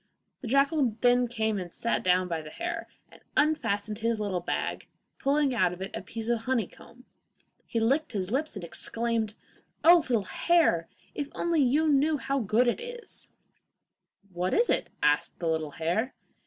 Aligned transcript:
The 0.39 0.47
jackal 0.47 0.97
then 1.01 1.27
came 1.27 1.59
and 1.59 1.71
sat 1.71 2.03
down 2.03 2.27
by 2.27 2.37
the 2.39 2.45
little 2.45 2.57
hare, 2.57 2.87
and 3.11 3.21
unfastened 3.37 3.99
his 3.99 4.19
little 4.19 4.39
bag, 4.39 4.87
pulling 5.19 5.53
out 5.53 5.73
of 5.73 5.79
it 5.83 5.91
a 5.95 6.01
piece 6.01 6.27
of 6.27 6.45
honeycomb. 6.45 7.05
He 7.67 7.79
licked 7.79 8.13
his 8.13 8.31
lips 8.31 8.55
and 8.55 8.63
exclaimed, 8.63 9.35
'Oh, 9.83 9.97
little 9.97 10.23
hare, 10.23 10.89
if 11.13 11.27
you 11.27 11.31
only 11.35 11.65
knew 11.65 12.17
how 12.17 12.39
good 12.39 12.67
it 12.67 12.81
is!' 12.81 13.27
'What 14.33 14.55
is 14.55 14.71
it?' 14.71 14.89
asked 15.03 15.37
the 15.37 15.47
little 15.47 15.69
hare. 15.69 16.15